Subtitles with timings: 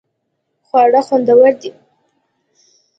[0.65, 1.71] خواړه خوندور دې